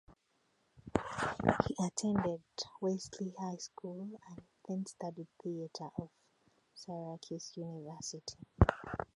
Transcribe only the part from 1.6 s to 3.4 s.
He attended Wellesley